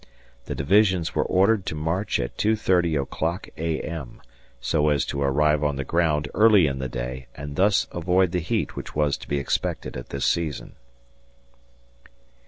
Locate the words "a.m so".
3.55-4.89